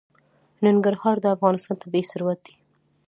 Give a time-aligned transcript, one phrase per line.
[0.65, 2.53] ننګرهار د افغانستان طبعي ثروت دی.